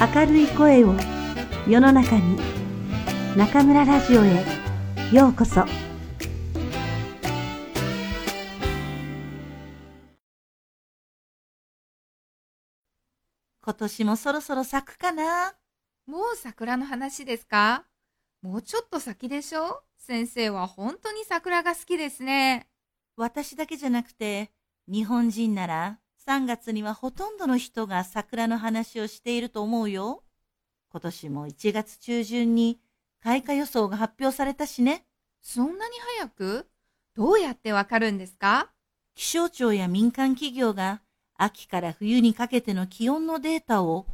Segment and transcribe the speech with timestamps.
[0.00, 0.94] 明るい声を
[1.68, 2.38] 世の中に
[3.36, 4.46] 中村ラジオへ
[5.12, 5.66] ようこそ。
[13.62, 15.52] 今年もそろそろ咲くかな？
[16.06, 17.84] もう桜の話ですか？
[18.40, 19.82] もうちょっと先でしょ？
[19.98, 22.68] 先生は本当に桜が好きですね。
[23.18, 24.50] 私だけじゃなくて、
[24.90, 30.22] 日本人なら3月にはほとんどの人が桜の話をしていると思うよ。
[30.92, 32.78] 今年も1月中旬に
[33.22, 35.06] 開花予想が発表されたしね。
[35.40, 36.66] そんなに早く？
[37.16, 38.70] どうやってわかるんですか？
[39.14, 41.00] 気象庁や民間企業が
[41.36, 44.06] 秋から冬にかけての気温のデータを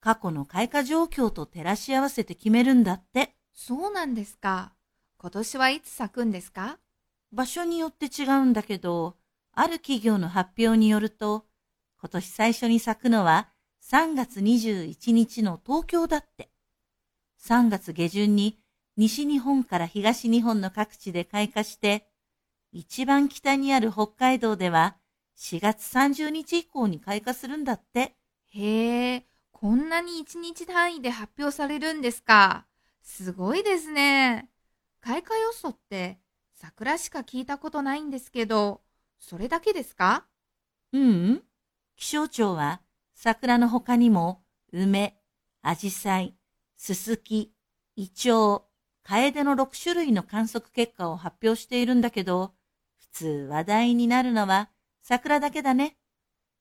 [0.00, 3.30] 過去の開花状況と照らし合わせて決めるんだって。
[3.54, 4.72] そうなんですか。
[5.16, 6.78] 今年はいつ咲くんですか？
[7.32, 9.16] 場所によって違うんだけど、
[9.54, 11.46] ある企業の発表によると、
[12.04, 13.48] 今年最初に咲くのは
[13.90, 16.50] 3月21日の東京だって。
[17.40, 18.58] 3月下旬に
[18.98, 22.06] 西日本から東日本の各地で開花して、
[22.72, 24.98] 一番北にある北海道では
[25.38, 28.14] 4月30日以降に開花するんだって。
[28.52, 32.66] へえ、こんなに一日単位で発表されるんですか。
[33.00, 34.50] すごいですね。
[35.00, 36.18] 開花予想って
[36.54, 38.82] 桜しか聞いたことないんですけど、
[39.18, 40.26] それだけですか？
[40.92, 41.42] ううん。
[41.96, 42.80] 気象庁は
[43.14, 44.42] 桜の他にも
[44.72, 45.16] 梅、
[45.62, 46.34] アジサイ、
[46.76, 47.52] ススキ、
[47.96, 48.62] イチョウ、
[49.02, 52.52] カエデの6種類の観測結果を発表しているんだけど、
[52.98, 54.70] 普通話題になるのは
[55.02, 55.96] 桜だけだね。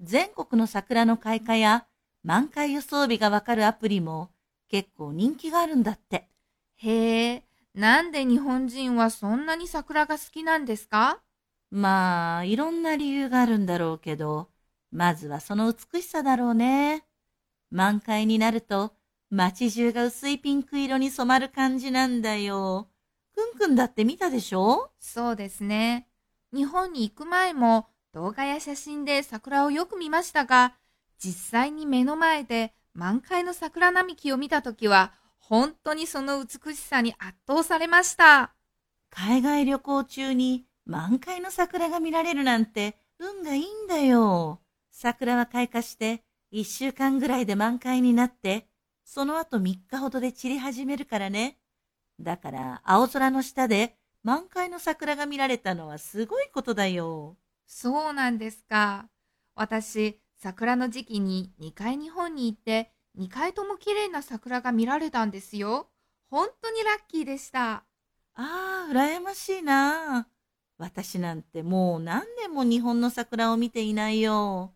[0.00, 1.86] 全国の桜の開花や
[2.22, 4.30] 満開予想日がわかるアプリも
[4.68, 6.28] 結構人気があるんだって。
[6.76, 7.44] へえ、
[7.74, 11.20] なんで日本人はそんなに桜が好きなんですか？
[11.70, 14.48] まあ、いろんな理由があるんだろうけど、
[14.94, 17.04] まずはその美しさだろうね。
[17.70, 18.94] 満開になると
[19.28, 22.88] 街中が薄いピンク色に染まる感じなんだよ。
[23.34, 24.92] くんくんだって見たでしょ？
[25.00, 26.06] そうですね。
[26.52, 30.74] 日本に行く前も動画や写真で桜をよく見ましたが、
[31.18, 38.54] 実際に目の前で満開の桜並木を見たときは、本当にその美しさに圧倒されました。
[39.10, 44.60] 海外旅行中に満開の桜が見られるなんて運がいいんだよ。
[44.96, 46.22] 桜は開花して
[46.52, 48.68] 一週間ぐらいで満開になって、
[49.04, 51.58] その後三日ほどで散り始めるからね。
[52.20, 57.36] だから青空の下で満開の桜が見られたのはすごいことだよ。
[57.66, 59.08] そうなんですか。
[59.56, 65.88] 私、桜の時期に2回日本に行って、2回とも綺麗な桜が見られたんですよ。
[66.30, 67.84] 本当にラッキーでした。
[68.36, 70.28] ああ、羨ましいな。
[70.78, 74.72] 私なんてもう何年も日本の桜を見ていないよ。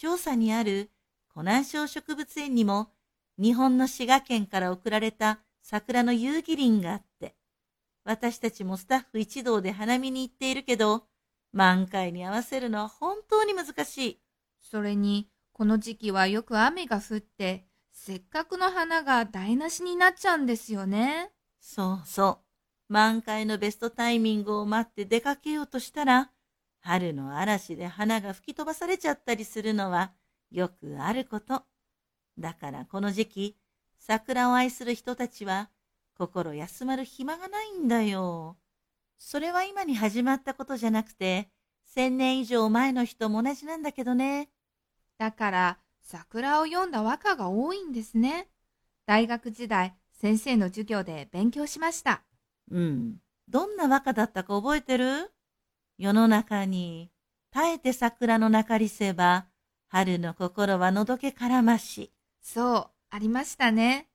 [0.00, 0.90] 調査にある
[1.34, 2.88] 湖南省植物園にも
[3.38, 7.36] 日本の滋賀県から送られた桜の遊戯林があって、
[8.04, 11.04] 私たちもスタッフ一同で花見に行っているけど、
[11.52, 14.20] 満開に合わせるのは本当に難しい。
[14.62, 21.30] それに、この時期はよく雨が降って、せっかくの花が台無しになっちゃうんですよね。
[21.60, 22.40] そうそ
[22.88, 22.92] う。
[22.92, 26.30] 満開のベストタイミングを待って出かけようとしたら、
[26.82, 30.12] 春の嵐で花が吹き飛ばされちゃったりするのは
[30.50, 31.62] よくあること。
[32.38, 33.56] だからこの時期、
[33.98, 35.70] 桜を愛する人たちは
[36.16, 38.56] 心休まる暇がないんだよ。
[39.18, 41.50] それは今に始まったことじゃなくて、
[41.84, 44.48] 千年以上前の人も同じなんだけどね。
[45.18, 48.48] だから、桜を読んだ和歌が多いんですね。
[49.06, 52.22] 大学時代、先生の授業で勉強しました。
[52.70, 53.16] うん。
[53.48, 55.30] どんな和歌だったか覚えてる？
[56.00, 57.10] 世の中に、
[57.50, 59.48] 耐えて桜の中りせば、
[59.86, 62.10] 春の心はのどけからまし。
[62.40, 64.08] そう、ありましたね。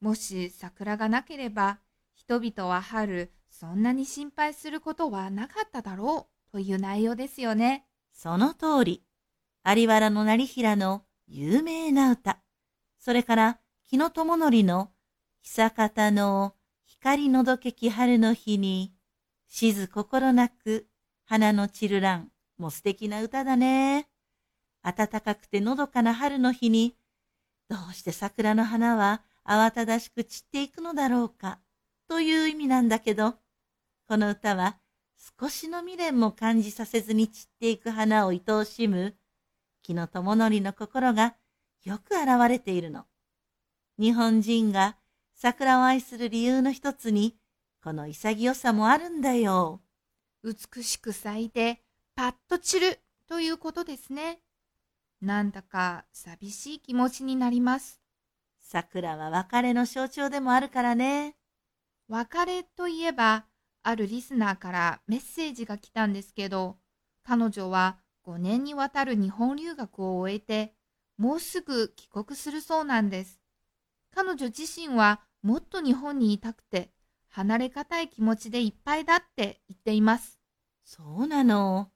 [0.00, 1.78] もし桜がなければ、
[2.14, 7.84] 人々は春、そんなに心配することはなかっただろうという内容ですよね。
[8.14, 9.04] その通り。
[9.62, 12.40] 有原の成平の有名な歌。
[12.98, 14.90] それから、木野智則の
[15.42, 16.54] 久方の
[16.86, 18.94] 光のどけき春の日に、
[19.48, 20.88] 静心なく
[21.28, 24.08] 花の散る蘭も素敵な歌だね。
[24.82, 26.96] 暖かくてのどかな春の日に、
[27.68, 31.58] どうして桜の花は慌ただしく散っていくのだろうか、
[32.08, 33.34] という意味なんだけど、
[34.06, 34.78] この歌は
[35.40, 39.16] 少しの未練も感じさせずに散っていく花を愛おしむ、
[39.82, 41.34] 木の友則の心が
[41.82, 43.04] よく現れているの。
[43.98, 44.96] 日本人が
[45.34, 47.36] 桜を愛する理由の一つに、
[47.82, 49.80] この潔さもあるんだよ。
[50.46, 51.82] 美しく咲いて、
[52.14, 54.38] パッと散るということですね。
[55.20, 58.00] なんだか寂しい気持ちになります。
[58.60, 61.34] 桜は別れの象徴でもあるからね。
[62.08, 63.46] 別れといえば、
[63.82, 66.76] あるリスナーからメッセージが来たんですけど、
[67.24, 70.74] 彼女は5年にわたる日本留学を終えて、
[71.18, 73.40] もうすぐ帰国するそうなんです。
[74.14, 76.92] 彼女自身はもっと日本にいたくて、
[77.36, 80.40] 離れがたい気持ちでいっぱいだって言っています。
[80.84, 81.90] そうなの。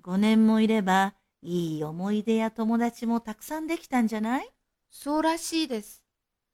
[0.00, 4.50] 5年もいれば、いい思い出や友達もたくさんできたんじゃない？
[4.90, 6.02] そうらしいです。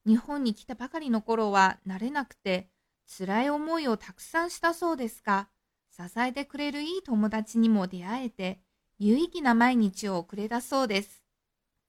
[0.07, 2.69] 日本に来たばかりの頃は慣れなくて、
[3.19, 5.49] 辛い思いをたくさんしたそうですが、
[5.91, 8.61] 支えてくれるいい友達にも出会えて、
[8.99, 11.25] 有意義な毎日を送れたそうです。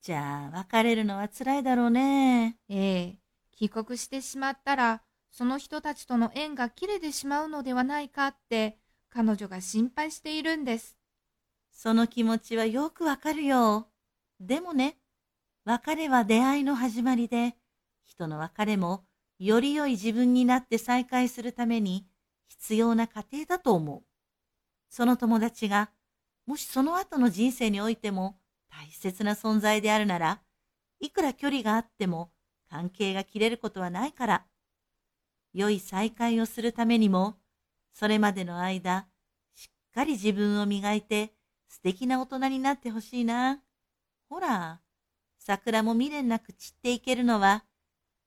[0.02, 2.58] じゃあ、別れるのは辛いだろうね。
[2.68, 3.18] ええ
[3.52, 8.78] 帰国してしまったら、その人たちとの縁が切れてしまうのではないかって、
[9.08, 10.96] 彼女が心配しているんです。
[11.72, 13.88] その気持ちはよくわかるよ。
[14.40, 14.98] でもね、
[15.64, 17.56] 別れは出会いの始まりで、
[18.04, 19.04] 人の別れも
[19.38, 22.06] より良い自分になって再会するために
[22.48, 24.02] 必要な過程だと思う。
[24.88, 25.90] その友達が、
[26.46, 28.36] もしその後の人生においても
[28.68, 30.40] 大切な存在であるなら、
[30.98, 32.32] いくら距離があっても
[32.68, 34.46] 関係が切れることはないから、
[35.52, 37.36] 良い再会をするためにも、
[37.92, 39.08] それまでの間、
[39.54, 41.32] しっかり自分を磨いて
[41.68, 43.62] 素敵な大人になってほしいな。
[44.28, 44.80] ほら、
[45.38, 47.64] 桜も未練なく散っていけるのは、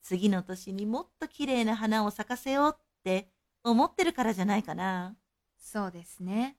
[0.01, 3.29] 次の年にもっと綺麗な花を咲かせようって
[3.63, 5.15] 思ってるからじゃないかな。
[5.57, 6.57] そうですね。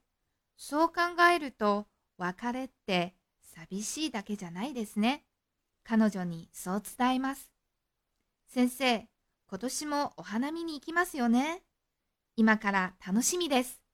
[0.57, 0.93] そう考
[1.31, 1.85] えると、
[2.17, 5.25] 別れって寂しいだけじゃないですね。
[5.83, 7.51] 彼女にそう伝えます。
[8.47, 9.07] 先生、
[9.55, 11.61] 今年もお花見に行きますよね。
[12.35, 13.84] 今から楽しみです。